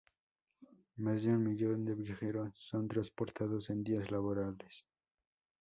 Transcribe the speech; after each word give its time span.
Más 0.95 1.21
de 1.21 1.31
un 1.31 1.43
millón 1.43 1.85
de 1.85 1.93
viajeros 1.93 2.55
son 2.55 2.87
transportados 2.87 3.69
en 3.69 3.83
días 3.83 4.09
laborables. 4.09 4.83